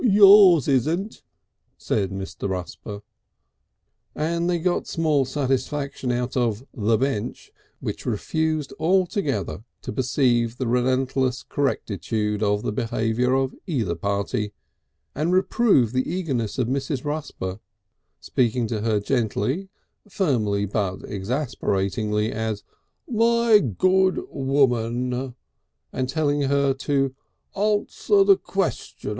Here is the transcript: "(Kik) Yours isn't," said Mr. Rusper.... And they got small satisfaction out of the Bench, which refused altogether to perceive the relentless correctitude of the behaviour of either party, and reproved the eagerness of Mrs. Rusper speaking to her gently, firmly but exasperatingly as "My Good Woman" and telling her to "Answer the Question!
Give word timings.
"(Kik) 0.01 0.13
Yours 0.13 0.67
isn't," 0.67 1.21
said 1.77 2.09
Mr. 2.09 2.49
Rusper.... 2.49 3.03
And 4.15 4.49
they 4.49 4.57
got 4.57 4.87
small 4.87 5.25
satisfaction 5.25 6.11
out 6.11 6.35
of 6.35 6.65
the 6.73 6.97
Bench, 6.97 7.51
which 7.81 8.07
refused 8.07 8.73
altogether 8.79 9.63
to 9.83 9.91
perceive 9.93 10.57
the 10.57 10.65
relentless 10.65 11.43
correctitude 11.43 12.41
of 12.41 12.63
the 12.63 12.71
behaviour 12.71 13.35
of 13.35 13.53
either 13.67 13.93
party, 13.93 14.53
and 15.13 15.31
reproved 15.33 15.93
the 15.93 16.11
eagerness 16.11 16.57
of 16.57 16.67
Mrs. 16.67 17.05
Rusper 17.05 17.59
speaking 18.19 18.65
to 18.69 18.81
her 18.81 18.99
gently, 18.99 19.69
firmly 20.09 20.65
but 20.65 21.03
exasperatingly 21.03 22.31
as 22.31 22.63
"My 23.07 23.59
Good 23.59 24.19
Woman" 24.31 25.35
and 25.93 26.09
telling 26.09 26.41
her 26.41 26.73
to 26.89 27.13
"Answer 27.55 28.23
the 28.23 28.37
Question! 28.37 29.09